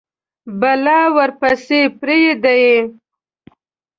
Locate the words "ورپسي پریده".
1.15-2.51